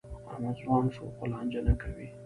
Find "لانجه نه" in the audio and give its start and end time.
1.31-1.73